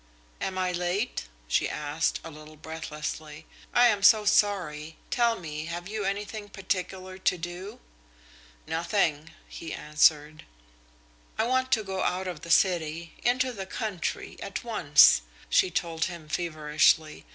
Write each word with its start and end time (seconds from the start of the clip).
"Am 0.41 0.57
I 0.57 0.71
late?" 0.71 1.27
she 1.47 1.69
asked, 1.69 2.21
a 2.23 2.31
little 2.31 2.55
breathlessly. 2.55 3.45
"I 3.71 3.85
am 3.85 4.01
so 4.01 4.25
sorry. 4.25 4.97
Tell 5.11 5.39
me, 5.39 5.65
have 5.65 5.87
you 5.87 6.05
anything 6.05 6.49
particular 6.49 7.19
to 7.19 7.37
do?" 7.37 7.79
"Nothing," 8.65 9.29
he 9.47 9.71
answered. 9.71 10.43
"I 11.37 11.43
want 11.43 11.71
to 11.73 11.83
go 11.83 12.01
out 12.01 12.27
of 12.27 12.41
the 12.41 12.49
city 12.49 13.13
into 13.21 13.53
the 13.53 13.67
country, 13.67 14.37
at 14.41 14.63
once," 14.63 15.21
she 15.51 15.69
told 15.69 16.05
him 16.05 16.27
feverishly. 16.27 17.23